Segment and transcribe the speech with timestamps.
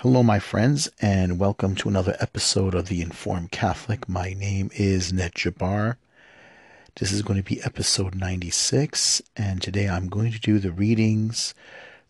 [0.00, 4.08] Hello, my friends, and welcome to another episode of The Informed Catholic.
[4.08, 5.94] My name is Ned Jabbar.
[6.96, 11.54] This is going to be episode 96, and today I'm going to do the readings.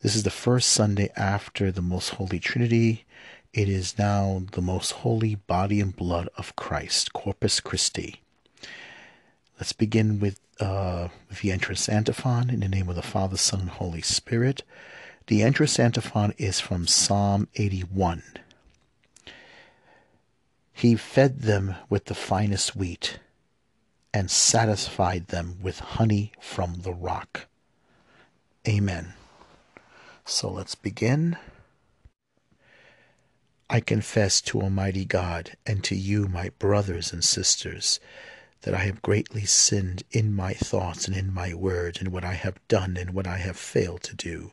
[0.01, 3.05] This is the first Sunday after the Most Holy Trinity.
[3.53, 8.23] It is now the most holy body and blood of Christ, Corpus Christi.
[9.59, 13.61] Let's begin with, uh, with the entrance antiphon in the name of the Father, Son,
[13.61, 14.63] and Holy Spirit.
[15.29, 18.25] The entrance antiphon is from Psalm 81.
[20.73, 23.21] He fed them with the finest wheat
[24.13, 27.47] and satisfied them with honey from the rock.
[28.67, 29.15] Amen.
[30.25, 31.37] So let's begin.
[33.71, 38.01] I confess to Almighty God and to you, my brothers and sisters,
[38.63, 42.35] that I have greatly sinned in my thoughts and in my word, and what I
[42.35, 44.53] have done and what I have failed to do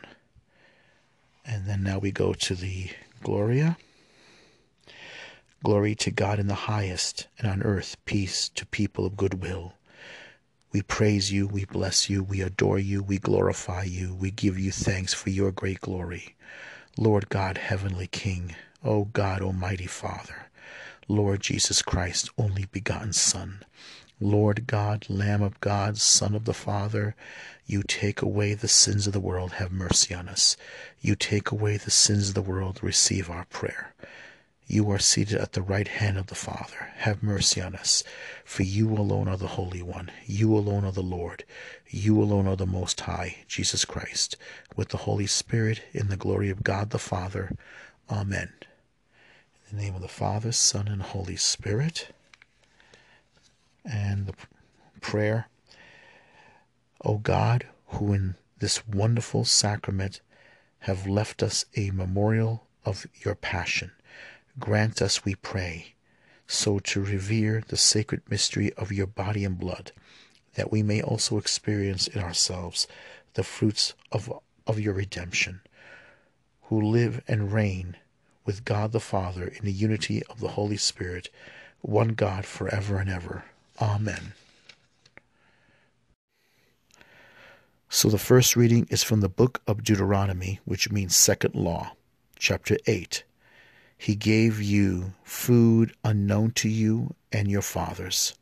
[1.45, 2.89] And then now we go to the
[3.23, 3.77] Gloria.
[5.63, 9.73] Glory to God in the highest, and on earth peace to people of good will.
[10.71, 14.71] We praise you, we bless you, we adore you, we glorify you, we give you
[14.71, 16.35] thanks for your great glory.
[16.97, 20.47] Lord God, Heavenly King, O God, Almighty Father,
[21.07, 23.63] Lord Jesus Christ, only begotten Son,
[24.21, 27.15] Lord God, Lamb of God, Son of the Father,
[27.65, 30.55] you take away the sins of the world, have mercy on us.
[30.99, 33.95] You take away the sins of the world, receive our prayer.
[34.67, 36.91] You are seated at the right hand of the Father.
[36.97, 38.03] Have mercy on us.
[38.45, 40.11] For you alone are the Holy One.
[40.27, 41.43] You alone are the Lord.
[41.89, 44.37] You alone are the Most High, Jesus Christ,
[44.75, 47.55] with the Holy Spirit, in the glory of God the Father.
[48.07, 48.53] Amen.
[49.69, 52.09] In the name of the Father, Son, and Holy Spirit
[55.11, 55.49] prayer.
[57.03, 60.21] O God, who in this wonderful sacrament
[60.87, 63.91] have left us a memorial of your passion,
[64.57, 65.95] grant us, we pray,
[66.47, 69.91] so to revere the sacred mystery of your body and blood,
[70.53, 72.87] that we may also experience in ourselves
[73.33, 74.31] the fruits of,
[74.65, 75.59] of your redemption,
[76.69, 77.97] who live and reign
[78.45, 81.29] with God the Father in the unity of the Holy Spirit,
[81.81, 83.43] one God forever and ever.
[83.81, 84.35] Amen.
[87.93, 91.91] So the first reading is from the book of Deuteronomy, which means second law,
[92.39, 93.25] chapter 8.
[93.97, 98.33] He gave you food unknown to you and your fathers.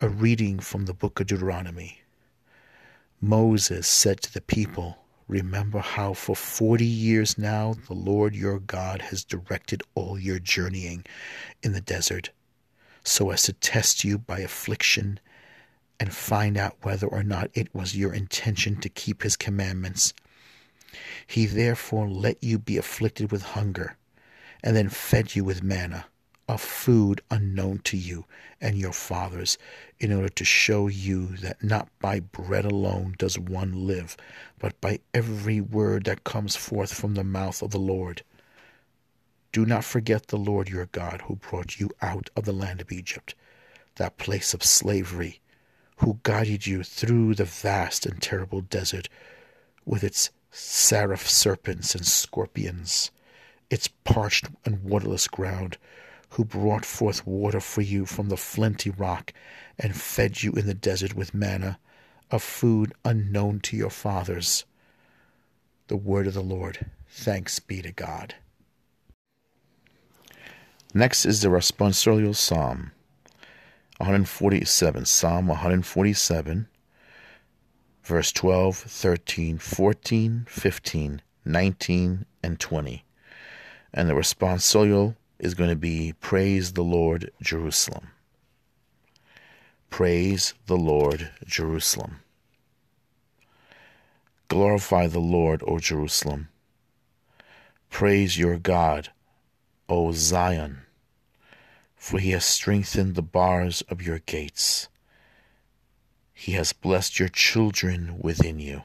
[0.00, 2.00] A reading from the book of Deuteronomy.
[3.20, 4.96] Moses said to the people,
[5.28, 11.04] Remember how for forty years now the Lord your God has directed all your journeying
[11.62, 12.30] in the desert
[13.04, 15.20] so as to test you by affliction
[16.00, 20.12] and find out whether or not it was your intention to keep his commandments.
[21.26, 23.96] He therefore let you be afflicted with hunger,
[24.62, 26.06] and then fed you with manna,
[26.48, 28.26] a food unknown to you
[28.60, 29.58] and your fathers,
[29.98, 34.16] in order to show you that not by bread alone does one live,
[34.58, 38.22] but by every word that comes forth from the mouth of the Lord.
[39.52, 42.90] Do not forget the Lord your God who brought you out of the land of
[42.90, 43.34] Egypt,
[43.96, 45.40] that place of slavery,
[45.96, 49.08] who guided you through the vast and terrible desert
[49.84, 53.10] with its seraph serpents and scorpions,
[53.70, 55.78] its parched and waterless ground,
[56.30, 59.32] who brought forth water for you from the flinty rock
[59.78, 61.78] and fed you in the desert with manna,
[62.30, 64.64] a food unknown to your fathers.
[65.88, 66.90] The word of the Lord.
[67.08, 68.34] Thanks be to God.
[70.92, 72.92] Next is the responsorial psalm,
[73.98, 76.66] 147, Psalm 147,
[78.02, 83.04] verse 12, 13, 14, 15, 19, and 20.
[83.92, 88.10] And the responsorial is going to be Praise the Lord, Jerusalem.
[89.90, 92.18] Praise the Lord, Jerusalem.
[94.48, 96.48] Glorify the Lord, O Jerusalem.
[97.90, 99.10] Praise your God,
[99.88, 100.83] O Zion
[102.04, 104.88] for he has strengthened the bars of your gates.
[106.34, 108.82] He has blessed your children within you.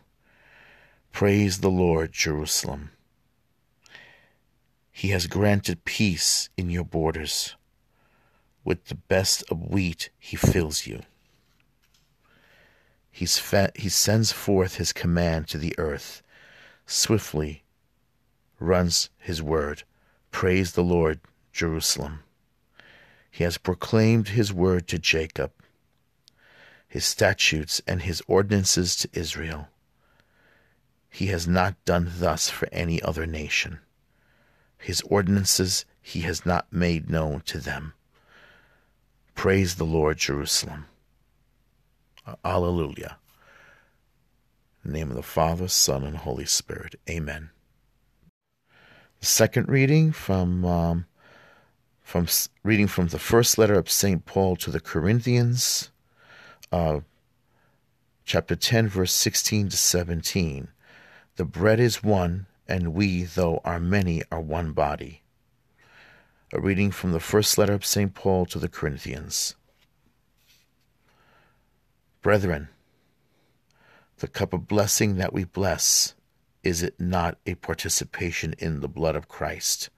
[1.11, 2.91] Praise the Lord, Jerusalem.
[4.89, 7.57] He has granted peace in your borders.
[8.63, 11.01] With the best of wheat, he fills you.
[13.11, 16.23] He sends forth his command to the earth.
[16.85, 17.63] Swiftly
[18.61, 19.83] runs his word.
[20.31, 21.19] Praise the Lord,
[21.51, 22.23] Jerusalem.
[23.29, 25.51] He has proclaimed his word to Jacob,
[26.87, 29.67] his statutes and his ordinances to Israel.
[31.09, 33.79] He has not done thus for any other nation.
[34.77, 37.93] His ordinances he has not made known to them.
[39.35, 40.85] Praise the Lord, Jerusalem.
[42.43, 43.17] Alleluia.
[44.83, 46.95] In the name of the Father, Son, and Holy Spirit.
[47.09, 47.49] Amen.
[49.19, 51.05] The second reading from um,
[52.09, 52.25] from
[52.63, 55.91] reading from the first letter of Saint Paul to the Corinthians,
[56.71, 57.01] uh,
[58.25, 60.69] chapter ten, verse sixteen to seventeen.
[61.35, 65.21] The bread is one, and we, though are many, are one body.
[66.51, 68.11] A reading from the first letter of St.
[68.15, 69.55] Paul to the Corinthians.
[72.23, 72.69] Brethren,
[74.17, 76.15] the cup of blessing that we bless,
[76.63, 79.91] is it not a participation in the blood of Christ?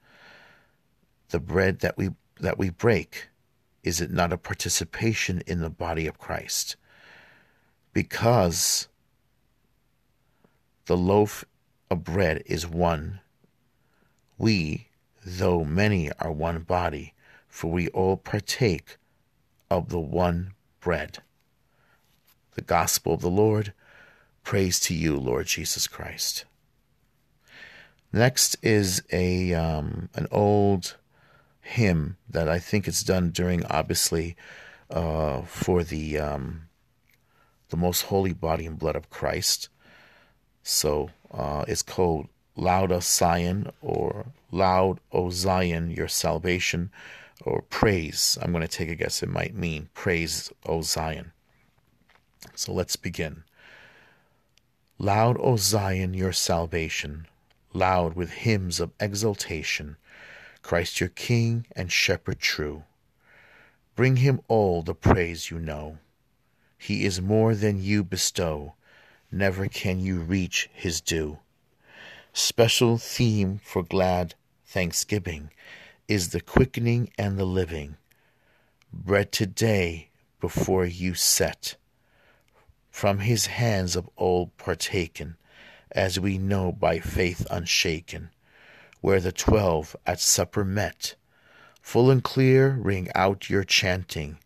[1.32, 3.28] The bread that we that we break,
[3.82, 6.76] is it not a participation in the body of Christ?
[7.94, 8.86] Because
[10.84, 11.42] the loaf
[11.90, 13.20] of bread is one.
[14.36, 14.88] We,
[15.24, 17.14] though many, are one body,
[17.48, 18.98] for we all partake
[19.70, 21.22] of the one bread.
[22.56, 23.72] The gospel of the Lord.
[24.44, 26.44] Praise to you, Lord Jesus Christ.
[28.12, 30.96] Next is a um, an old
[31.62, 34.36] hymn that I think it's done during, obviously,
[34.90, 36.68] uh, for the um,
[37.70, 39.68] the most holy body and blood of Christ.
[40.62, 46.90] So uh, it's called Loud O Zion or Loud O Zion, your salvation,
[47.44, 48.36] or praise.
[48.42, 51.32] I'm going to take a guess it might mean praise O Zion.
[52.54, 53.44] So let's begin.
[54.98, 57.26] Loud O Zion, your salvation,
[57.72, 59.96] loud with hymns of exultation,
[60.62, 62.84] Christ your King and Shepherd true.
[63.94, 65.98] Bring him all the praise you know.
[66.78, 68.74] He is more than you bestow
[69.32, 71.38] never can you reach his due.
[72.34, 74.34] Special theme for glad
[74.66, 75.50] thanksgiving
[76.06, 77.96] is the quickening and the living.
[78.92, 80.10] Bread today
[80.40, 81.76] before you set,
[82.90, 85.36] from his hands of old partaken,
[85.90, 88.30] as we know by faith unshaken,
[89.02, 91.14] where the twelve at supper met.
[91.82, 94.38] Full and clear ring out your chanting,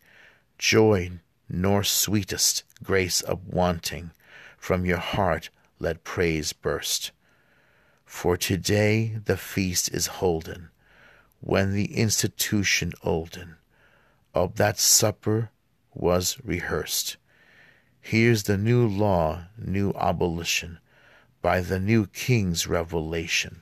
[0.57, 1.11] joy
[1.47, 4.11] nor sweetest grace of wanting
[4.57, 5.49] from your heart
[5.79, 7.11] let praise burst.
[8.03, 10.69] For today the feast is holden,
[11.39, 13.57] when the institution olden
[14.33, 15.51] of that supper
[15.93, 17.17] was rehearsed.
[18.01, 20.79] Here's the new law, new abolition,
[21.41, 23.61] by the new king's revelation,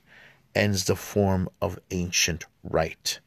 [0.56, 3.20] ends the form of ancient rite.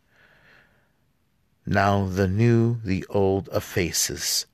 [1.65, 4.47] Now the new the old effaces,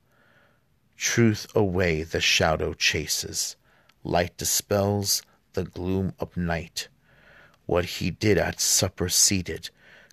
[0.96, 3.56] Truth away the shadow chases,
[4.02, 6.88] light dispels the gloom of night.
[7.66, 9.68] What he did at supper seated,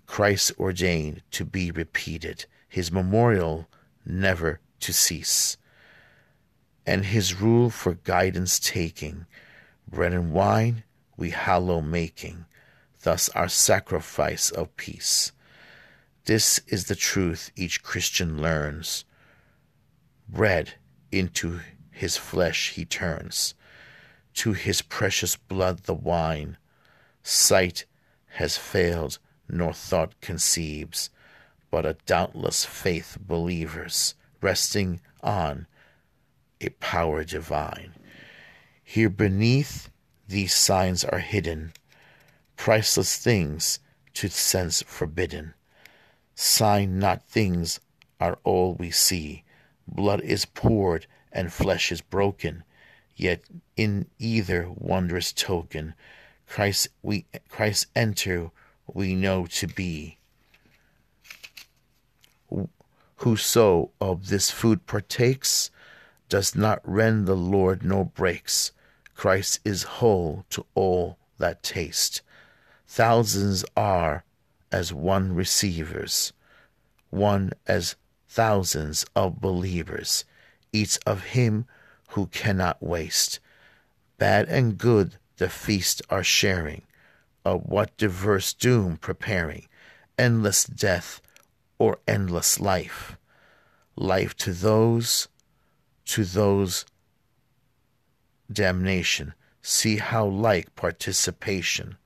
[0.08, 3.70] Christ ordained to be repeated, his memorial
[4.06, 5.56] never to cease.
[6.86, 9.26] And his rule for guidance taking,
[9.88, 10.84] bread and wine
[11.16, 12.46] we hallow making,
[13.04, 15.32] thus our sacrifice of peace.
[16.26, 19.06] This is the truth each Christian learns
[20.28, 20.74] bread
[21.12, 21.60] into
[21.92, 23.54] his flesh he turns,
[24.34, 26.58] to his precious blood the wine.
[27.22, 27.86] Sight
[28.38, 31.10] has failed, nor thought conceives,
[31.70, 35.68] but a doubtless faith believers, resting on
[36.60, 37.94] a power divine.
[38.84, 39.90] Here beneath
[40.28, 41.74] these signs are hidden,
[42.56, 43.80] priceless things
[44.14, 45.54] to sense forbidden.
[46.36, 47.80] Sign not things
[48.20, 49.44] are all we see,
[49.88, 52.64] blood is poured and flesh is broken,
[53.16, 53.42] yet
[53.76, 55.94] in either wondrous token
[56.54, 58.52] Christ we Christ enter
[58.86, 60.18] we know to be.
[63.18, 65.72] Whoso of this food partakes
[66.30, 68.72] does not rend the Lord nor breaks.
[69.16, 72.22] Christ is whole to all that taste.
[72.96, 74.24] Thousands are
[74.72, 76.32] as one receivers,
[77.10, 77.96] one as
[78.28, 80.26] thousands of believers,
[80.72, 81.66] eats of him
[82.10, 83.40] who cannot waste.
[84.20, 86.84] Bad and good the feast are sharing,
[87.44, 89.68] of what diverse doom preparing,
[90.16, 91.20] endless death
[91.80, 93.18] or endless life.
[93.96, 95.28] Life to those,
[96.06, 96.86] to those
[98.52, 99.34] damnation.
[99.64, 101.98] See how like participation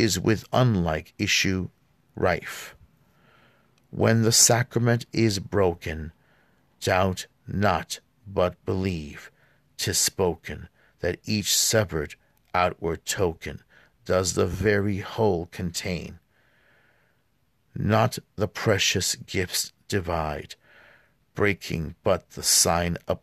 [0.00, 1.68] is with unlike issue
[2.14, 2.74] rife.
[3.90, 6.12] When the sacrament is broken,
[6.80, 9.30] doubt not but believe
[9.76, 10.68] 'tis spoken
[11.00, 12.14] that each separate
[12.54, 13.62] outward token
[14.04, 16.18] does the very whole contain.
[17.74, 20.54] Not the precious gifts divide,
[21.34, 23.22] breaking but the sign up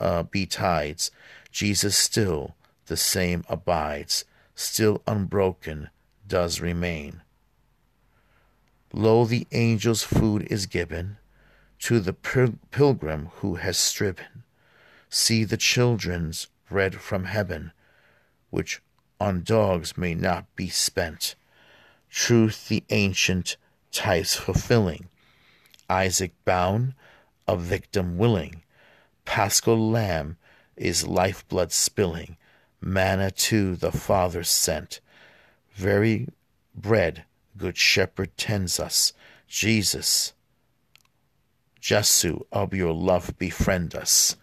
[0.00, 1.10] uh, betides.
[1.50, 2.56] Jesus still
[2.86, 5.90] the same abides, still unbroken
[6.26, 7.22] does remain.
[8.92, 11.16] Lo, the angel's food is given
[11.78, 14.44] to the pilgrim who has striven.
[15.08, 17.72] See the children's bread from heaven,
[18.50, 18.80] which
[19.18, 21.34] on dogs may not be spent.
[22.10, 23.56] Truth the ancient
[23.90, 25.08] types fulfilling.
[25.88, 26.94] Isaac bound,
[27.48, 28.62] a victim willing.
[29.24, 30.36] Paschal lamb
[30.76, 32.36] is lifeblood spilling.
[32.82, 35.00] Manna too the Father sent.
[35.74, 36.28] Very
[36.74, 37.24] bread,
[37.56, 39.12] good shepherd tends us.
[39.48, 40.32] Jesus,
[41.80, 44.36] Jesu, of your love befriend us.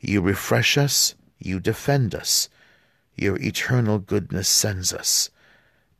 [0.00, 2.48] You refresh us, you defend us
[3.16, 5.30] your eternal goodness sends us,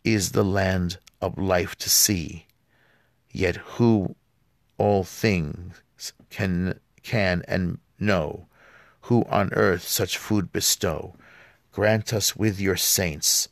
[0.05, 2.47] is the land of life to see.
[3.33, 4.15] Yet who
[4.79, 8.47] all things can can and know,
[9.03, 11.15] who on earth such food bestow,
[11.77, 13.51] grant us with your saints,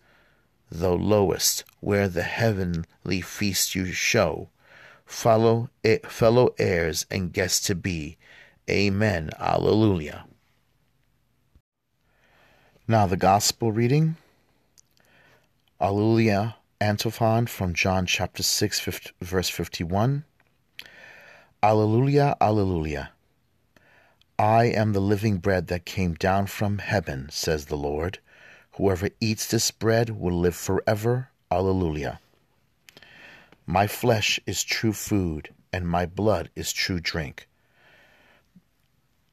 [0.71, 4.49] though lowest, where the heavenly feast you show,
[5.05, 5.69] follow
[6.09, 8.17] fellow heirs and guests to be.
[8.71, 9.29] Amen.
[9.39, 10.25] Alleluia.
[12.89, 14.17] Now, the Gospel reading
[15.79, 20.25] Alleluia antiphon from John chapter 6, 50, verse 51.
[21.63, 23.11] Alleluia, Alleluia.
[24.39, 28.19] I am the living bread that came down from heaven, says the Lord.
[28.73, 31.31] Whoever eats this bread will live forever.
[31.53, 32.19] Alleluia.
[33.65, 37.49] My flesh is true food, and my blood is true drink.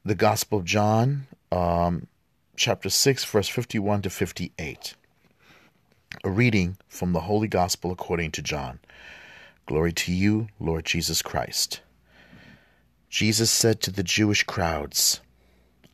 [0.06, 2.06] The Gospel of John, um,
[2.56, 4.94] chapter 6, verse 51 to 58.
[6.24, 8.80] A reading from the Holy Gospel according to John.
[9.66, 11.82] Glory to you, Lord Jesus Christ.
[13.12, 15.20] Jesus said to the Jewish crowds,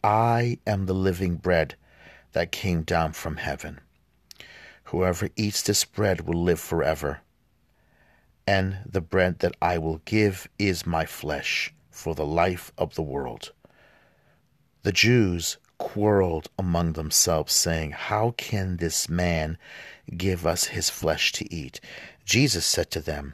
[0.03, 1.75] I am the living bread
[2.33, 3.79] that came down from heaven.
[4.83, 7.21] Whoever eats this bread will live forever.
[8.45, 13.01] And the bread that I will give is my flesh for the life of the
[13.01, 13.51] world.
[14.83, 19.57] The Jews quarreled among themselves, saying, How can this man
[20.15, 21.81] give us his flesh to eat?
[22.25, 23.33] Jesus said to them,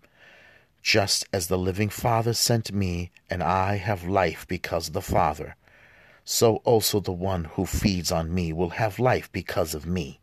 [0.81, 5.55] Just as the living Father sent me, and I have life because of the Father,
[6.23, 10.19] so also the one who feeds on me will have life because of me.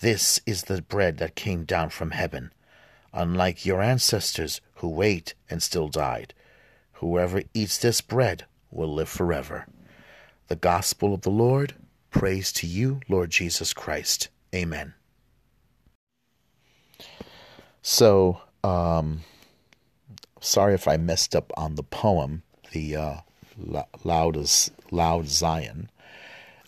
[0.00, 2.52] This is the bread that came down from heaven,
[3.12, 6.34] unlike your ancestors who ate and still died.
[6.94, 9.66] Whoever eats this bread will live forever.
[10.48, 11.74] The Gospel of the Lord.
[12.10, 14.28] Praise to you, Lord Jesus Christ.
[14.54, 14.94] Amen.
[17.82, 19.20] So, um,
[20.44, 23.16] sorry if I messed up on the poem, the uh,
[24.04, 25.90] loud, as, loud Zion.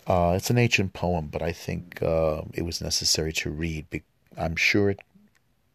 [0.06, 3.86] Uh, it's an ancient poem, but I think uh, it was necessary to read.
[4.36, 5.00] I'm sure it,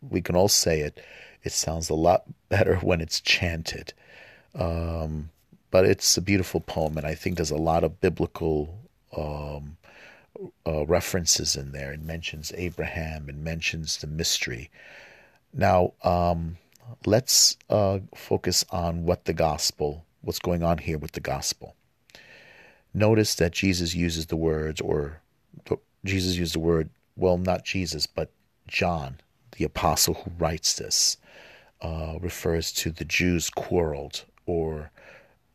[0.01, 0.99] we can all say it.
[1.43, 3.93] It sounds a lot better when it's chanted.
[4.55, 5.29] Um,
[5.69, 8.77] but it's a beautiful poem, and I think there's a lot of biblical
[9.15, 9.77] um,
[10.67, 11.93] uh, references in there.
[11.93, 14.69] It mentions Abraham, it mentions the mystery.
[15.53, 16.57] Now, um,
[17.05, 21.75] let's uh, focus on what the gospel, what's going on here with the gospel.
[22.93, 25.21] Notice that Jesus uses the words, or
[26.03, 28.31] Jesus used the word, well, not Jesus, but
[28.67, 29.17] John,
[29.57, 31.17] the apostle who writes this,
[31.81, 34.91] uh, refers to the Jews quarreled or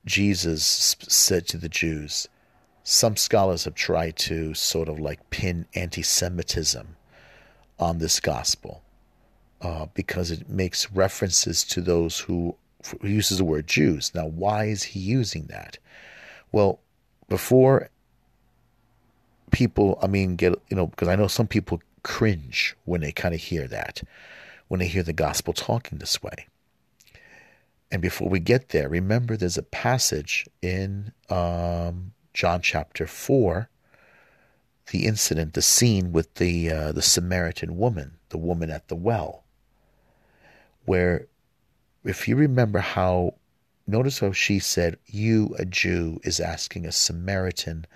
[0.04, 2.28] Jesus said to the Jews.
[2.84, 6.96] Some scholars have tried to sort of like pin anti Semitism
[7.78, 8.82] on this gospel.
[9.62, 12.56] Uh, because it makes references to those who,
[13.00, 14.12] who uses the word Jews.
[14.14, 15.78] Now, why is he using that?
[16.52, 16.80] Well,
[17.28, 17.90] before
[19.50, 23.34] people, I mean, get you know, because I know some people cringe when they kind
[23.34, 24.02] of hear that,
[24.68, 26.46] when they hear the gospel talking this way.
[27.90, 33.68] And before we get there, remember there's a passage in um, John chapter 4,
[34.90, 39.44] the incident, the scene with the, uh, the Samaritan woman, the woman at the well,
[40.86, 41.26] where
[42.04, 43.34] if you remember how,
[43.86, 47.86] notice how she said, You, a Jew, is asking a Samaritan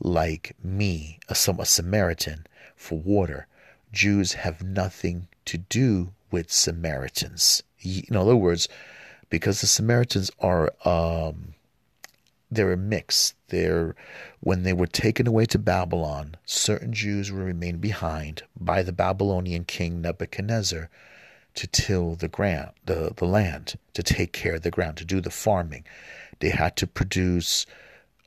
[0.00, 3.46] like me, a, a Samaritan, for water.
[3.92, 7.62] Jews have nothing to do with Samaritans.
[7.80, 8.68] In other words,
[9.30, 11.54] because the Samaritans are um,
[12.50, 13.34] they're a mix.
[13.48, 13.94] They're
[14.40, 19.64] when they were taken away to Babylon, certain Jews were remained behind by the Babylonian
[19.64, 20.90] king Nebuchadnezzar
[21.54, 25.20] to till the ground, the, the land, to take care of the ground, to do
[25.20, 25.84] the farming.
[26.40, 27.66] They had to produce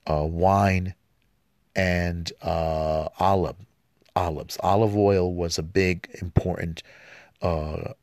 [0.10, 0.96] uh, wine
[1.76, 3.58] and uh, olive,
[4.16, 4.58] olives.
[4.62, 6.84] Olive oil was a big, important
[7.42, 7.94] uh,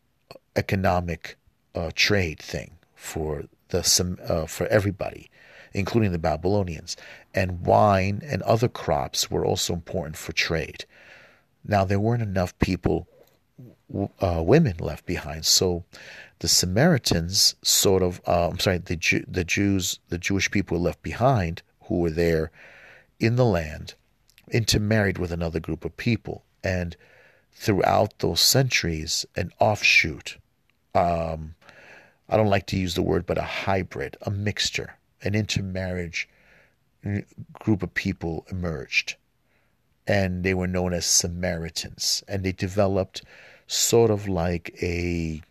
[0.56, 1.36] economic
[1.74, 5.30] uh, trade thing for the uh, for everybody,
[5.72, 6.96] including the Babylonians.
[7.34, 10.84] And wine and other crops were also important for trade.
[11.66, 13.08] Now there weren't enough people,
[14.20, 15.84] uh, women left behind, so
[16.40, 21.02] the Samaritans sort of, uh, I'm sorry, the Jew, the Jews, the Jewish people left
[21.02, 22.50] behind who were there
[23.20, 23.94] in the land,
[24.50, 26.96] intermarried with another group of people, and
[27.52, 30.38] throughout those centuries, an offshoot
[30.94, 31.54] um,
[32.28, 36.28] I don't like to use the word, but a hybrid, a mixture, an intermarriage
[37.52, 39.16] group of people emerged.
[40.06, 42.22] And they were known as Samaritans.
[42.28, 43.22] And they developed
[43.66, 45.42] sort of like a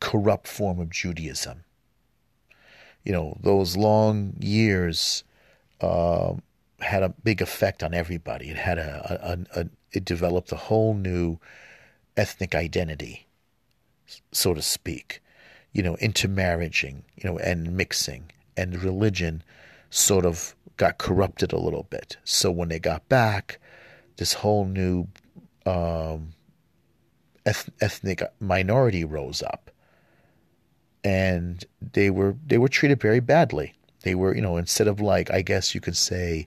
[0.00, 1.64] corrupt form of Judaism.
[3.04, 5.24] You know, those long years
[5.80, 6.34] uh,
[6.78, 8.50] had a big effect on everybody.
[8.50, 11.38] It had a, a, a, it developed a whole new
[12.16, 13.26] ethnic identity
[14.32, 15.22] so to speak,
[15.72, 19.42] you know, intermarrying, you know, and mixing, and religion
[19.90, 22.16] sort of got corrupted a little bit.
[22.24, 23.58] So when they got back,
[24.16, 25.08] this whole new
[25.66, 26.34] um,
[27.46, 29.70] ethnic minority rose up,
[31.04, 33.74] and they were they were treated very badly.
[34.02, 36.46] They were, you know, instead of like I guess you could say,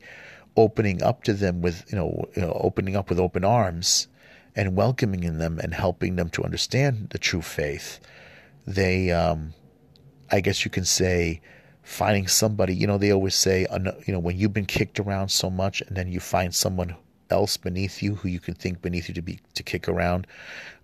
[0.58, 4.08] opening up to them with you know, you know opening up with open arms
[4.56, 8.00] and welcoming in them and helping them to understand the true faith,
[8.66, 9.54] they, um,
[10.32, 11.42] I guess you can say,
[11.86, 12.76] finding somebody.
[12.76, 13.66] You know, they always say,
[14.06, 16.96] you know, when you've been kicked around so much, and then you find someone
[17.30, 20.28] else beneath you who you can think beneath you to be to kick around.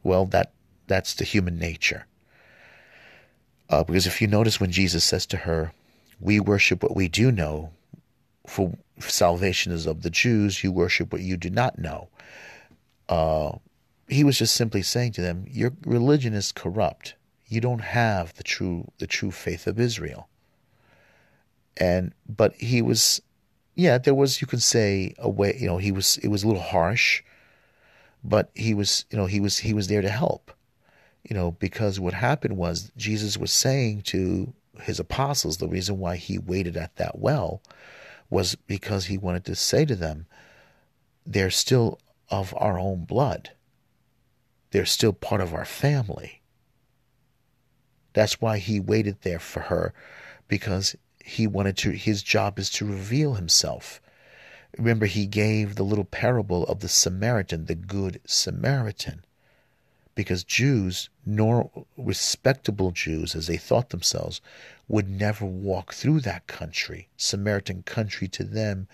[0.04, 0.54] Well, that
[0.88, 2.06] that's the human nature.
[3.70, 5.74] Uh, because if you notice when Jesus says to her,
[6.20, 7.72] "We worship what we do know,
[8.48, 10.64] for salvation is of the Jews.
[10.64, 12.10] You worship what you do not know."
[13.12, 13.58] uh,
[14.08, 17.16] he was just simply saying to them, "Your religion is corrupt.
[17.48, 20.30] You don't have the true the true faith of Israel."
[21.78, 23.22] And but he was,
[23.76, 26.48] yeah, there was you can say a way, you know, he was it was a
[26.48, 27.24] little harsh,
[28.24, 30.52] but he was, you know, he was he was there to help,
[31.24, 36.16] you know, because what happened was Jesus was saying to his apostles the reason why
[36.16, 37.62] he waited at that well
[38.30, 40.26] was because he wanted to say to them,
[41.26, 43.52] they're still of our own blood.
[44.72, 46.42] They're still part of our family.
[48.14, 49.94] That's why he waited there for her,
[50.48, 54.02] because he wanted to, his job is to reveal himself.
[54.78, 59.24] Remember, he gave the little parable of the Samaritan, the Good Samaritan
[60.14, 64.42] because Jews, nor respectable Jews as they thought themselves,
[64.88, 67.08] would never walk through that country.
[67.16, 68.88] Samaritan country to them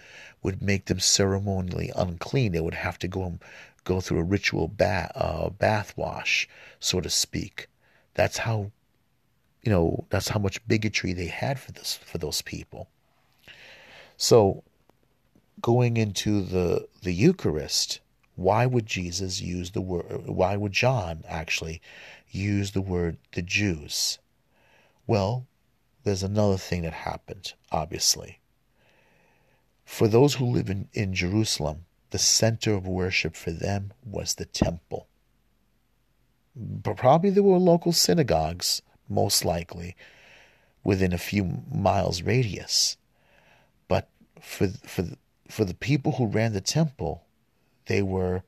[0.44, 2.52] would make them ceremonially unclean.
[2.52, 3.40] They would have to go
[3.84, 6.48] go through a ritual bath, uh, bath wash,
[6.80, 7.68] so to speak.
[8.14, 8.72] That's how,
[9.64, 12.90] you know, that's how much bigotry they had for this for those people.
[14.18, 14.64] So,
[15.62, 18.00] going into the the Eucharist,
[18.36, 21.82] why would Jesus use the word, why would John actually
[22.30, 24.20] use the word the Jews?
[25.08, 25.48] Well,
[26.04, 28.40] there's another thing that happened, obviously.
[29.86, 34.46] For those who live in, in Jerusalem, the center of worship for them was the
[34.46, 35.08] temple.
[36.56, 39.96] But probably there were local synagogues, most likely,
[40.84, 42.98] within a few miles radius.
[43.88, 44.10] But
[44.42, 45.06] for, for,
[45.50, 47.24] for the people who ran the temple,
[47.88, 48.44] they were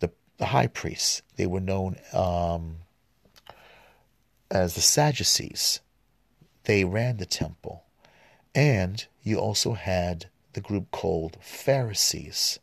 [0.00, 1.22] the the high priests.
[1.36, 2.76] They were known um,
[4.50, 5.80] as the Sadducees.
[6.64, 7.84] They ran the temple.
[8.54, 12.58] And you also had the group called Pharisees.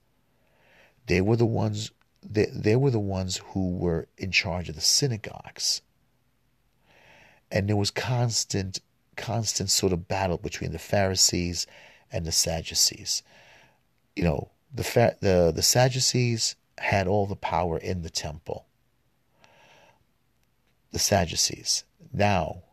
[1.08, 1.92] They were the ones
[2.24, 5.82] they, they were the ones who were in charge of the synagogues.
[7.52, 8.80] And there was constant
[9.18, 11.68] constant sort of battle between the Pharisees
[12.12, 13.24] and the Sadducees.
[14.16, 18.66] You know, the the the Sadducees had all the power in the temple.
[20.92, 21.84] The Sadducees.
[22.14, 22.64] Now,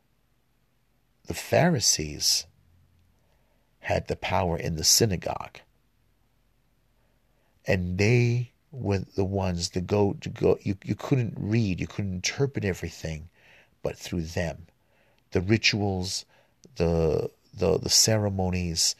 [1.26, 2.46] the Pharisees
[3.80, 5.60] had the power in the synagogue.
[7.66, 12.14] And they were the ones that go to go you, you couldn't read, you couldn't
[12.14, 13.28] interpret everything
[13.82, 14.67] but through them.
[15.32, 16.24] The rituals,
[16.76, 18.94] the the the ceremonies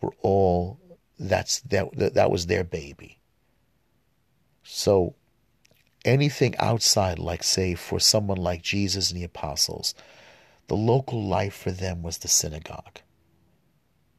[0.00, 0.78] were all
[1.18, 3.18] that's that that was their baby.
[4.62, 5.14] So
[6.04, 9.94] anything outside, like say for someone like Jesus and the apostles,
[10.68, 13.00] the local life for them was the synagogue.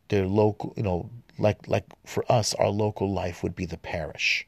[0.09, 4.47] Their local, you know, like like for us, our local life would be the parish.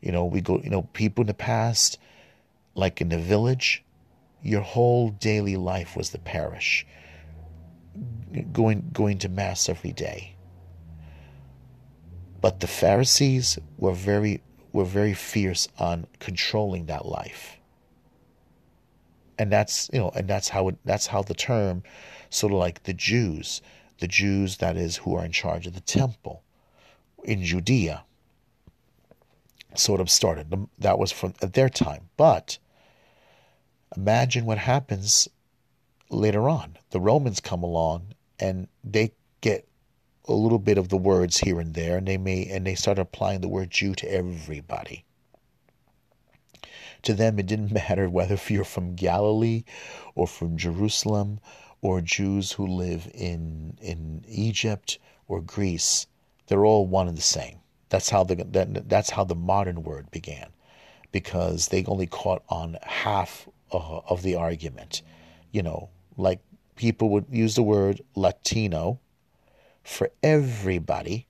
[0.00, 1.98] You know, we go, you know, people in the past,
[2.74, 3.82] like in the village,
[4.46, 6.86] your whole daily life was the parish.
[8.52, 10.36] Going going to mass every day.
[12.40, 17.56] But the Pharisees were very were very fierce on controlling that life.
[19.38, 21.82] And that's you know, and that's how it that's how the term
[22.30, 23.62] sort of like the Jews,
[23.98, 26.42] the Jews that is who are in charge of the temple
[27.24, 28.04] in Judea
[29.74, 30.68] sort of started.
[30.78, 32.10] That was from at their time.
[32.16, 32.58] But
[33.94, 35.28] imagine what happens
[36.10, 36.78] later on.
[36.90, 39.68] The Romans come along and they get
[40.28, 42.98] a little bit of the words here and there, and they may and they start
[42.98, 45.04] applying the word Jew to everybody.
[47.02, 49.64] To them, it didn't matter whether you're from Galilee
[50.14, 51.40] or from Jerusalem
[51.80, 56.06] or Jews who live in in Egypt or Greece.
[56.48, 57.58] They're all one and the same.
[57.88, 60.48] That's how the that, that's how the modern word began,
[61.12, 65.02] because they only caught on half uh, of the argument.
[65.52, 66.40] You know, like
[66.76, 69.00] people would use the word Latino
[69.82, 71.26] for everybody.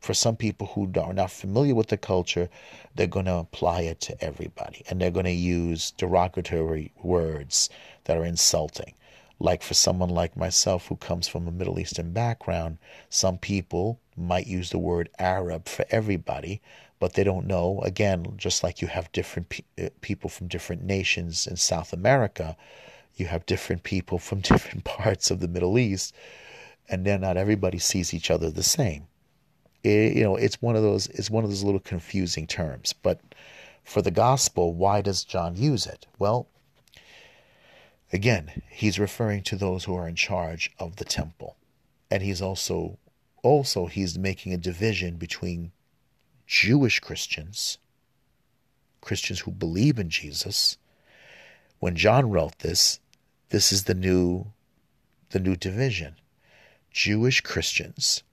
[0.00, 2.48] For some people who are not familiar with the culture,
[2.94, 4.82] they're going to apply it to everybody.
[4.88, 7.68] And they're going to use derogatory words
[8.04, 8.94] that are insulting.
[9.38, 12.78] Like for someone like myself who comes from a Middle Eastern background,
[13.10, 16.60] some people might use the word Arab for everybody,
[17.00, 17.80] but they don't know.
[17.82, 22.56] Again, just like you have different pe- uh, people from different nations in South America,
[23.16, 26.14] you have different people from different parts of the Middle East
[26.90, 29.06] and then not everybody sees each other the same.
[29.84, 32.92] It, you know, it's one of those it's one of those little confusing terms.
[32.92, 33.20] But
[33.84, 36.06] for the gospel, why does John use it?
[36.18, 36.48] Well,
[38.12, 41.56] again, he's referring to those who are in charge of the temple,
[42.10, 42.98] and he's also
[43.42, 45.72] also he's making a division between
[46.50, 47.78] Jewish Christians,
[49.00, 50.78] Christians who believe in Jesus.
[51.78, 52.98] When John wrote this,
[53.50, 54.46] this is the new
[55.28, 56.16] the new division.
[56.90, 58.24] Jewish Christians,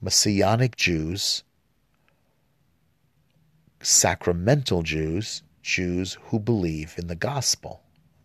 [0.00, 1.44] Messianic Jews,
[3.82, 7.82] sacramental Jews, Jews who believe in the gospel,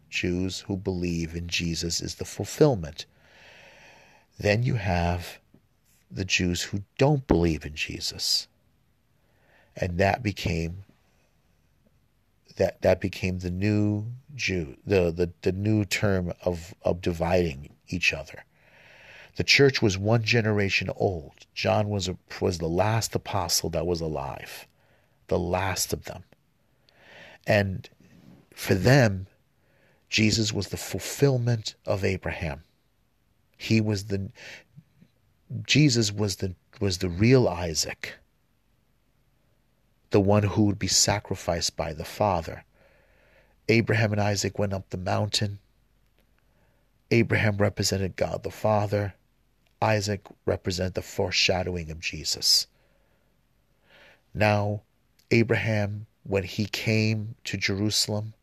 [0.09, 3.05] Jews who believe in Jesus is the fulfillment.
[4.39, 5.39] Then you have
[6.09, 8.47] the Jews who don't believe in Jesus.
[9.79, 10.83] And that became
[12.57, 18.13] that that became the new Jew, the, the, the new term of, of dividing each
[18.13, 18.43] other.
[19.35, 21.45] The church was one generation old.
[21.53, 24.67] John was, a, was the last apostle that was alive,
[25.27, 26.23] the last of them.
[27.47, 27.89] And
[28.53, 29.27] for them,
[30.09, 32.63] Jesus was the fulfillment of Abraham.
[33.57, 34.31] He was the
[35.65, 38.15] Jesus was the was the real Isaac,
[40.11, 42.63] the one who would be sacrificed by the Father.
[43.67, 45.59] Abraham and Isaac went up the mountain.
[47.11, 49.13] Abraham represented God the Father.
[49.81, 52.67] Isaac represent the foreshadowing of Jesus.
[54.33, 54.81] Now,
[55.31, 58.33] Abraham, when he came to Jerusalem,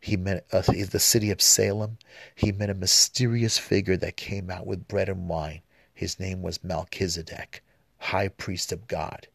[0.00, 1.98] he met uh, the city of Salem.
[2.34, 5.60] He met a mysterious figure that came out with bread and wine.
[5.92, 7.62] His name was Melchizedek,
[7.98, 9.28] high priest of God.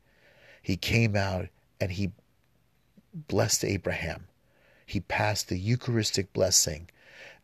[0.62, 1.50] He came out
[1.86, 2.10] and he
[3.14, 4.26] blessed Abraham.
[4.88, 6.90] He passed the Eucharistic blessing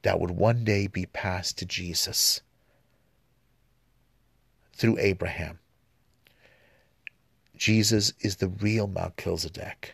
[0.01, 2.41] that would one day be passed to Jesus
[4.73, 5.59] through Abraham.
[7.55, 9.93] Jesus is the real Melchizedek.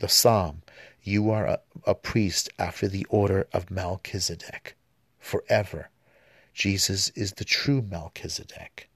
[0.00, 0.62] The psalm,
[1.04, 4.76] you are a, a priest after the order of Melchizedek
[5.20, 5.90] forever.
[6.52, 8.88] Jesus is the true Melchizedek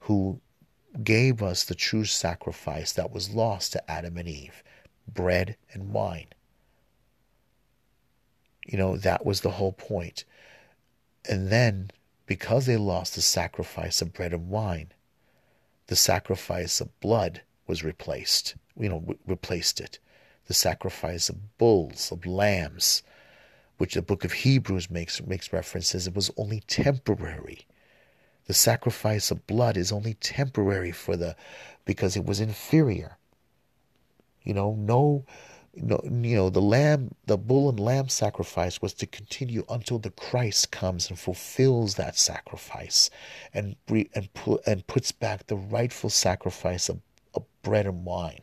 [0.00, 0.42] who
[1.02, 4.62] gave us the true sacrifice that was lost to Adam and Eve
[5.08, 6.28] bread and wine.
[8.66, 10.24] You know, that was the whole point.
[11.28, 11.90] And then,
[12.26, 14.92] because they lost the sacrifice of bread and wine,
[15.88, 18.54] the sacrifice of blood was replaced.
[18.78, 19.98] You know, replaced it.
[20.46, 23.02] The sacrifice of bulls, of lambs,
[23.78, 27.66] which the book of Hebrews makes makes references, it was only temporary.
[28.52, 31.36] The sacrifice of blood is only temporary for the
[31.86, 33.16] because it was inferior.
[34.42, 35.24] You know, no
[35.74, 40.10] no, you know, the lamb, the bull and lamb sacrifice was to continue until the
[40.10, 43.08] Christ comes and fulfills that sacrifice,
[43.54, 44.28] and and
[44.66, 47.00] and puts back the rightful sacrifice of,
[47.32, 48.42] of bread and wine.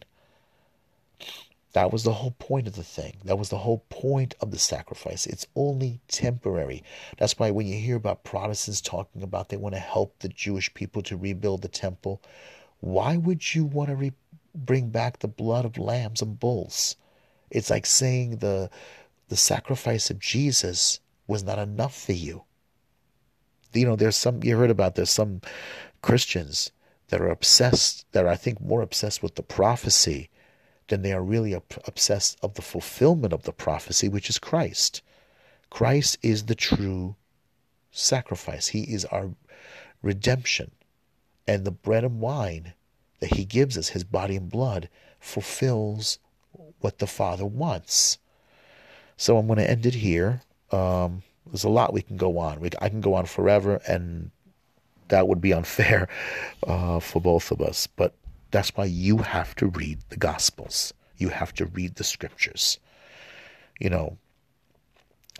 [1.79, 3.13] That was the whole point of the thing.
[3.23, 5.25] That was the whole point of the sacrifice.
[5.25, 6.83] It's only temporary.
[7.17, 10.73] That's why when you hear about Protestants talking about they want to help the Jewish
[10.73, 12.21] people to rebuild the temple,
[12.81, 14.11] why would you want to re-
[14.53, 16.97] bring back the blood of lambs and bulls?
[17.49, 18.69] It's like saying the
[19.29, 22.43] the sacrifice of Jesus was not enough for you.
[23.71, 25.39] You know, there's some you heard about there's some
[26.01, 26.73] Christians
[27.07, 30.29] that are obsessed that are I think more obsessed with the prophecy
[30.89, 35.01] than they are really obsessed of the fulfillment of the prophecy, which is Christ.
[35.69, 37.15] Christ is the true
[37.91, 38.67] sacrifice.
[38.67, 39.31] He is our
[40.01, 40.71] redemption.
[41.47, 42.73] And the bread and wine
[43.19, 46.19] that he gives us, his body and blood, fulfills
[46.79, 48.17] what the Father wants.
[49.17, 50.41] So I'm going to end it here.
[50.71, 52.59] Um, there's a lot we can go on.
[52.59, 54.31] We, I can go on forever, and
[55.09, 56.07] that would be unfair
[56.65, 57.87] uh, for both of us.
[57.87, 58.13] But
[58.51, 60.93] that's why you have to read the Gospels.
[61.17, 62.79] You have to read the Scriptures.
[63.79, 64.17] You know,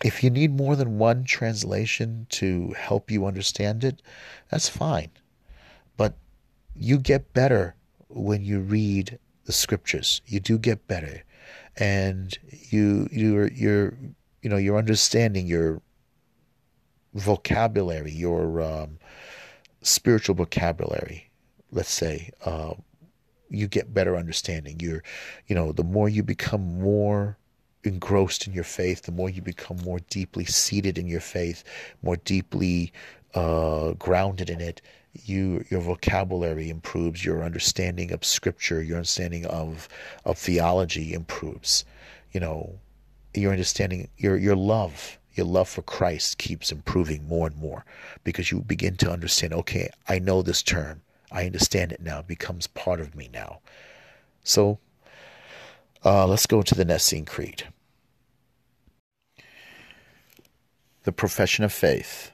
[0.04, 4.02] if you need more than one translation to help you understand it,
[4.50, 5.12] that's fine.
[5.98, 6.16] But
[6.76, 7.76] you get better
[8.08, 10.22] when you read the Scriptures.
[10.26, 11.24] You do get better
[11.80, 12.38] and
[12.70, 13.94] you you're you're
[14.42, 15.82] you know your understanding your
[17.14, 19.00] vocabulary your um,
[19.82, 21.30] spiritual vocabulary
[21.72, 22.74] let's say uh,
[23.50, 25.04] you get better understanding you're
[25.48, 27.38] you know the more you become more
[27.84, 31.64] engrossed in your faith the more you become more deeply seated in your faith
[32.02, 32.92] more deeply
[33.36, 34.82] uh, grounded in it
[35.14, 39.88] you your vocabulary improves, your understanding of scripture, your understanding of
[40.26, 41.86] of theology improves.
[42.32, 42.80] You know,
[43.34, 47.86] your understanding, your your love, your love for Christ keeps improving more and more
[48.24, 49.54] because you begin to understand.
[49.54, 51.02] Okay, I know this term.
[51.32, 52.20] I understand it now.
[52.20, 53.60] It becomes part of me now.
[54.44, 54.80] So,
[56.04, 57.64] uh, let's go to the Nicene Creed.
[61.04, 62.32] The Profession of Faith.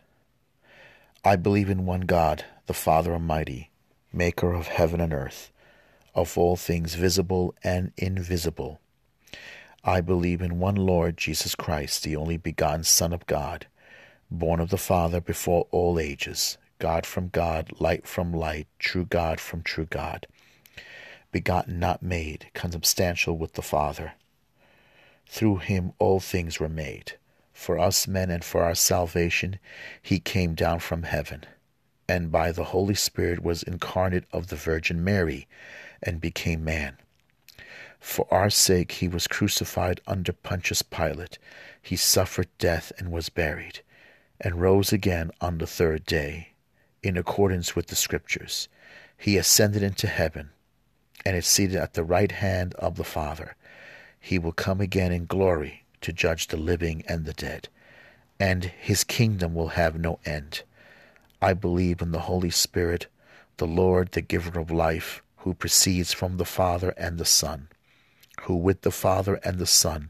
[1.24, 3.70] I believe in one God the Father Almighty,
[4.12, 5.52] maker of heaven and earth,
[6.16, 8.80] of all things visible and invisible.
[9.84, 13.68] I believe in one Lord Jesus Christ, the only begotten Son of God,
[14.32, 19.40] born of the Father before all ages, God from God, light from light, true God
[19.40, 20.28] from true God,
[21.32, 24.14] begotten not made, consubstantial with the Father.
[25.28, 27.14] Through him all things were made.
[27.54, 29.60] For us men and for our salvation
[30.02, 31.46] he came down from heaven
[32.08, 35.48] and by the Holy Spirit was incarnate of the Virgin Mary
[36.04, 36.98] and became man.
[38.00, 41.40] For our sake he was crucified under Pontius Pilate.
[41.82, 43.82] He suffered death and was buried,
[44.40, 46.50] and rose again on the third day,
[47.06, 48.68] in accordance with the Scriptures.
[49.18, 50.50] He ascended into heaven,
[51.24, 53.56] and is seated at the right hand of the Father.
[54.20, 57.70] He will come again in glory to judge the living and the dead,
[58.40, 60.64] and his kingdom will have no end.
[61.42, 63.08] I believe in the Holy Spirit,
[63.58, 67.68] the Lord, the giver of life, who proceeds from the Father and the Son,
[68.42, 70.10] who with the Father and the Son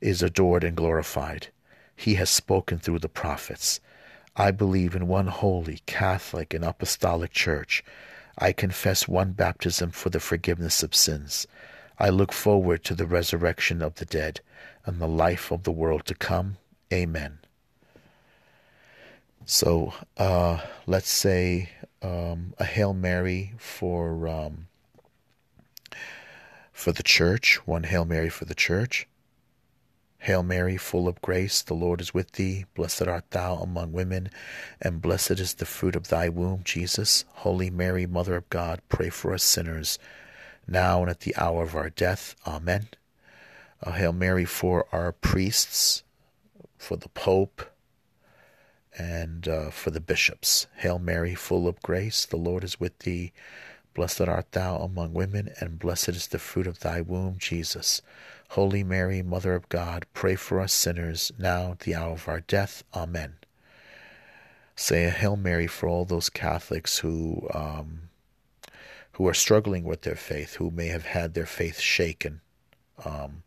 [0.00, 1.48] is adored and glorified.
[1.94, 3.80] He has spoken through the prophets.
[4.36, 7.84] I believe in one holy, Catholic, and Apostolic Church.
[8.38, 11.46] I confess one baptism for the forgiveness of sins.
[11.98, 14.40] I look forward to the resurrection of the dead
[14.86, 16.56] and the life of the world to come.
[16.92, 17.38] Amen.
[19.44, 24.68] So uh, let's say um, a Hail Mary for um,
[26.72, 29.06] for the church, one Hail Mary for the church.
[30.22, 32.64] Hail Mary, full of grace, the Lord is with thee.
[32.76, 34.30] Blessed art thou among women,
[34.80, 37.24] and blessed is the fruit of thy womb, Jesus.
[37.38, 39.98] Holy Mary, Mother of God, pray for us sinners,
[40.64, 42.36] now and at the hour of our death.
[42.46, 42.86] Amen.
[43.82, 46.04] Uh, Hail Mary for our priests,
[46.78, 47.68] for the Pope,
[48.96, 50.68] and uh, for the bishops.
[50.76, 53.32] Hail Mary, full of grace, the Lord is with thee.
[53.92, 58.02] Blessed art thou among women, and blessed is the fruit of thy womb, Jesus.
[58.52, 62.40] Holy Mary, Mother of God, pray for us sinners, now at the hour of our
[62.40, 62.84] death.
[62.94, 63.36] Amen.
[64.76, 68.10] Say a Hail Mary for all those Catholics who um,
[69.12, 72.42] who are struggling with their faith, who may have had their faith shaken.
[73.06, 73.42] Um,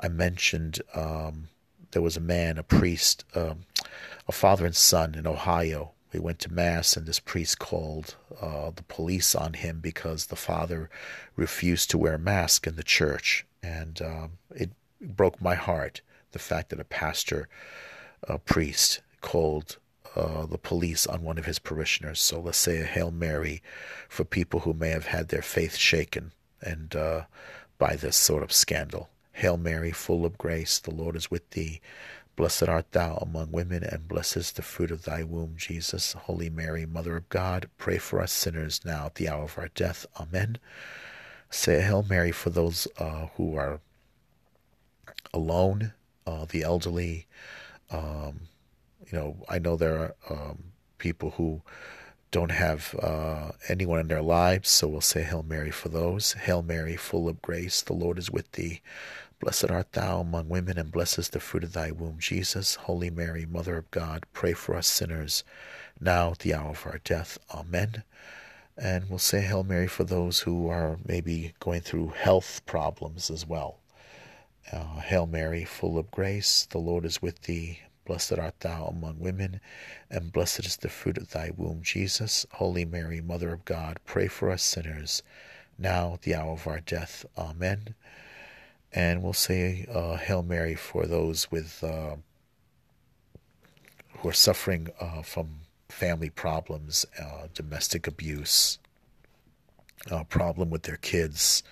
[0.00, 1.46] I mentioned um,
[1.92, 3.60] there was a man, a priest, um,
[4.26, 5.92] a father and son in Ohio.
[6.12, 10.36] We went to mass, and this priest called uh, the police on him because the
[10.36, 10.90] father
[11.36, 14.70] refused to wear a mask in the church, and um, it
[15.00, 16.00] broke my heart.
[16.32, 17.48] The fact that a pastor,
[18.24, 19.78] a priest, called
[20.16, 22.20] uh, the police on one of his parishioners.
[22.20, 23.62] So let's say a Hail Mary
[24.08, 27.22] for people who may have had their faith shaken and uh,
[27.78, 29.08] by this sort of scandal.
[29.32, 31.80] Hail Mary, full of grace, the Lord is with thee.
[32.40, 36.14] Blessed art thou among women, and blessed is the fruit of thy womb, Jesus.
[36.14, 39.68] Holy Mary, Mother of God, pray for us sinners now at the hour of our
[39.68, 40.06] death.
[40.18, 40.56] Amen.
[41.50, 43.80] Say a Hail Mary for those uh, who are
[45.34, 45.92] alone,
[46.26, 47.26] uh, the elderly,
[47.90, 48.40] um,
[49.06, 51.60] you know, I know there are um, people who
[52.30, 56.32] don't have uh, anyone in their lives, so we'll say Hail Mary for those.
[56.32, 58.80] Hail Mary, full of grace, the Lord is with thee.
[59.40, 62.74] Blessed art thou among women, and blessed is the fruit of thy womb, Jesus.
[62.74, 65.44] Holy Mary, Mother of God, pray for us sinners,
[65.98, 67.38] now at the hour of our death.
[67.54, 68.04] Amen.
[68.76, 73.46] And we'll say Hail Mary for those who are maybe going through health problems as
[73.46, 73.78] well.
[74.70, 77.80] Uh, Hail Mary, full of grace, the Lord is with thee.
[78.04, 79.62] Blessed art thou among women,
[80.10, 82.44] and blessed is the fruit of thy womb, Jesus.
[82.52, 85.22] Holy Mary, Mother of God, pray for us sinners,
[85.78, 87.24] now at the hour of our death.
[87.38, 87.94] Amen.
[88.92, 92.16] And we'll say uh, Hail Mary for those with uh,
[94.18, 98.78] who are suffering uh, from family problems, uh, domestic abuse,
[100.28, 101.62] problem with their kids,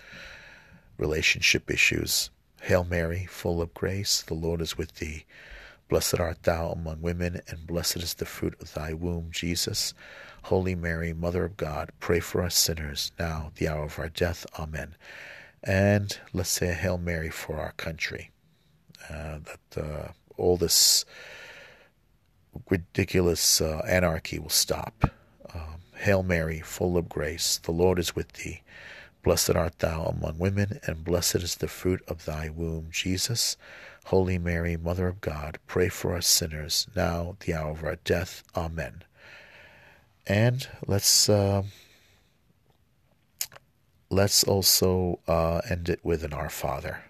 [0.96, 2.30] relationship issues.
[2.62, 5.24] Hail Mary, full of grace, the Lord is with thee.
[5.88, 9.94] Blessed art thou among women, and blessed is the fruit of thy womb, Jesus.
[10.44, 14.46] Holy Mary, Mother of God, pray for us sinners, now the hour of our death.
[14.58, 14.94] Amen.
[15.62, 18.30] And let's say a Hail Mary for our country.
[19.10, 21.04] Uh, that uh, all this
[22.68, 25.10] ridiculous uh, anarchy will stop.
[25.54, 28.62] Um, Hail Mary, full of grace, the Lord is with thee.
[29.22, 33.56] Blessed art thou among women, and blessed is the fruit of thy womb, Jesus.
[34.06, 38.42] Holy Mary, Mother of God, pray for us sinners, now the hour of our death.
[38.56, 39.02] Amen.
[40.26, 41.64] And let's uh,
[44.10, 47.04] let's also uh, end it with an Our Father.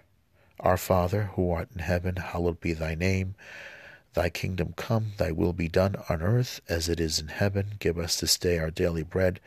[0.59, 3.35] Our Father, who art in heaven, hallowed be thy name.
[4.13, 7.73] Thy kingdom come, thy will be done on earth as it is in heaven.
[7.79, 9.39] Give us this day our daily bread,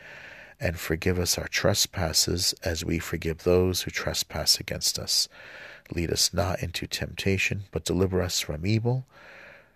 [0.60, 5.28] and forgive us our trespasses as we forgive those who trespass against us
[5.94, 9.06] Lead us not into temptation, but deliver us from evil.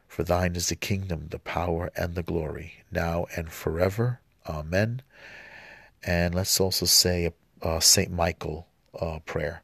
[0.08, 4.20] For thine is the kingdom, the power, and the glory, now and forever.
[4.48, 5.02] Amen.
[6.02, 8.66] And let's also say uh, Saint Michael
[9.00, 9.62] uh, prayer.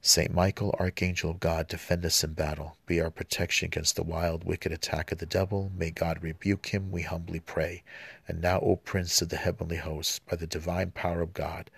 [0.00, 2.76] Saint Michael, Archangel of God, defend us in battle.
[2.86, 5.70] Be our protection against the wild, wicked attack of the devil.
[5.76, 7.84] May God rebuke him, we humbly pray.
[8.26, 11.70] And now, O Prince of the heavenly hosts, by the divine power of God,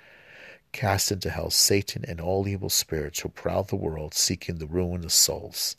[0.75, 5.05] Cast into hell Satan and all evil spirits who prowl the world seeking the ruin
[5.05, 5.77] of souls.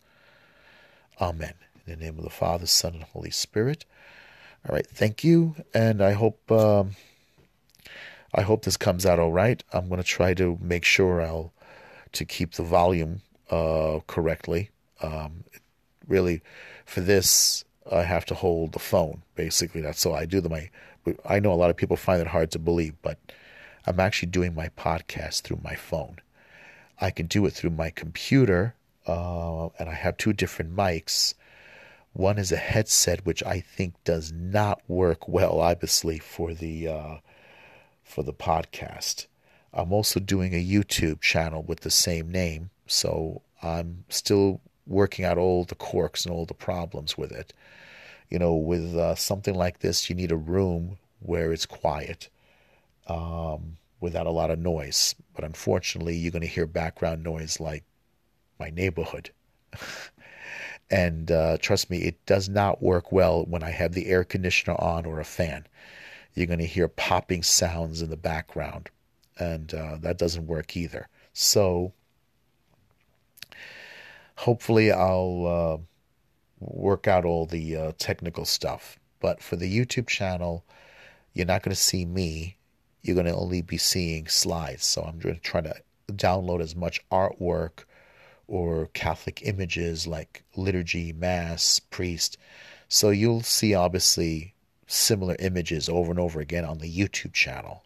[1.20, 1.54] Amen.
[1.86, 3.84] In the name of the Father, Son, and Holy Spirit.
[4.66, 6.92] All right, thank you, and I hope um,
[8.38, 9.64] I hope this comes out all right.
[9.72, 11.54] I'm going to try to make sure I'll
[12.12, 14.72] to keep the volume uh, correctly.
[15.02, 15.46] Um,
[16.06, 16.42] really,
[16.86, 19.22] for this, I have to hold the phone.
[19.36, 20.42] Basically, that's all I do.
[20.42, 20.70] The my
[21.26, 23.20] I know a lot of people find it hard to believe, but
[23.88, 26.18] I'm actually doing my podcast through my phone.
[27.00, 28.76] I can do it through my computer,
[29.08, 31.36] uh, and I have two different mics.
[32.14, 37.16] One is a headset, which I think does not work well, obviously, for the uh,
[38.06, 39.26] for the podcast.
[39.74, 45.38] I'm also doing a YouTube channel with the same name, so I'm still working out
[45.38, 47.52] all the quirks and all the problems with it.
[48.30, 52.30] You know, with uh, something like this, you need a room where it's quiet
[53.08, 55.16] um, without a lot of noise.
[55.36, 57.84] But unfortunately, you're going to hear background noise like
[58.60, 59.32] my neighborhood.
[60.90, 64.76] and uh, trust me, it does not work well when I have the air conditioner
[64.80, 65.66] on or a fan.
[66.36, 68.90] You're going to hear popping sounds in the background.
[69.38, 71.08] and uh, that doesn't work either.
[71.34, 71.94] So
[74.38, 75.78] hopefully I'll uh,
[76.60, 78.98] work out all the uh, technical stuff.
[79.20, 80.66] But for the YouTube channel,
[81.34, 82.58] you're not going to see me.
[83.02, 84.86] You're going to only be seeing slides.
[84.86, 85.76] So I'm going to try to
[86.12, 87.84] download as much artwork
[88.48, 92.38] or Catholic images like liturgy, mass, priest.
[92.88, 94.55] So you'll see obviously
[94.88, 97.84] similar images over and over again on the YouTube channel.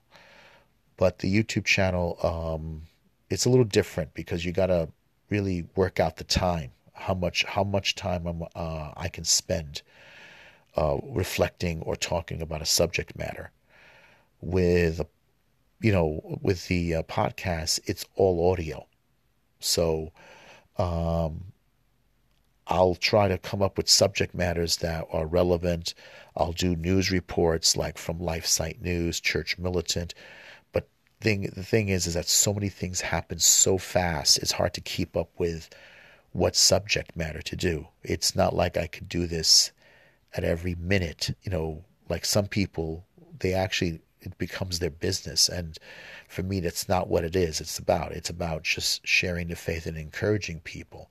[0.97, 2.82] But the YouTube channel, um,
[3.30, 4.89] it's a little different because you got to
[5.30, 9.82] really work out the time, how much how much time I'm, uh, I can spend
[10.76, 13.52] uh, reflecting or talking about a subject matter.
[14.41, 15.02] With,
[15.82, 18.88] you know, with the uh, podcast, it's all audio,
[19.60, 20.12] so
[20.78, 21.43] um,
[22.68, 25.93] I'll try to come up with subject matters that are relevant.
[26.39, 30.13] I'll do news reports like from LifeSite News, Church Militant.
[30.71, 30.87] But
[31.21, 34.39] thing the thing is is that so many things happen so fast.
[34.39, 35.69] It's hard to keep up with
[36.31, 37.87] what subject matter to do.
[38.03, 39.71] It's not like I could do this
[40.33, 43.05] at every minute, you know, like some people
[43.39, 45.77] they actually it becomes their business and
[46.27, 49.85] for me that's not what it is it's about it's about just sharing the faith
[49.85, 51.09] and encouraging people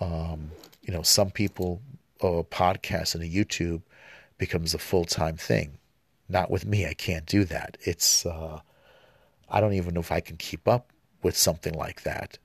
[0.00, 0.50] um,
[0.82, 1.80] you know some people
[2.20, 3.80] a podcast and a youtube
[4.38, 5.78] becomes a full-time thing
[6.28, 8.60] not with me i can't do that it's uh,
[9.48, 12.38] i don't even know if i can keep up with something like that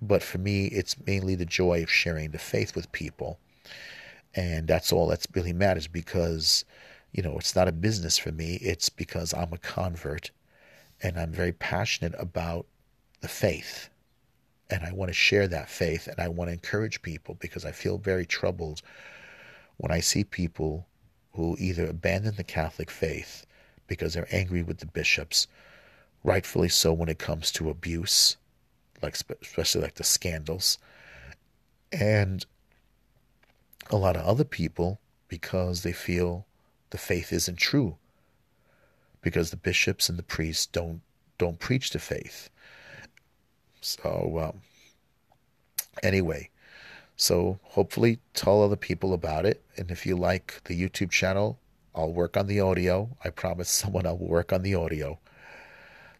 [0.00, 3.38] but for me it's mainly the joy of sharing the faith with people
[4.34, 6.64] and that's all that really matters because
[7.12, 8.56] you know, it's not a business for me.
[8.56, 10.30] It's because I'm a convert
[11.02, 12.66] and I'm very passionate about
[13.20, 13.88] the faith.
[14.70, 17.72] And I want to share that faith and I want to encourage people because I
[17.72, 18.82] feel very troubled
[19.78, 20.86] when I see people
[21.38, 23.46] who either abandon the Catholic faith
[23.86, 25.46] because they're angry with the bishops,
[26.24, 28.36] rightfully so when it comes to abuse,
[29.00, 30.78] like especially like the scandals,
[31.92, 32.44] and
[33.88, 36.44] a lot of other people because they feel
[36.90, 37.96] the faith isn't true
[39.22, 41.02] because the bishops and the priests don't
[41.38, 42.50] don't preach the faith.
[43.80, 44.62] So um,
[46.02, 46.50] anyway,
[47.18, 49.62] so hopefully tell other people about it.
[49.76, 51.58] And if you like the YouTube channel,
[51.94, 53.10] I'll work on the audio.
[53.24, 55.18] I promise someone I will work on the audio.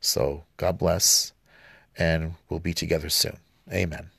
[0.01, 1.33] So God bless,
[1.97, 3.39] and we'll be together soon.
[3.73, 4.11] Amen.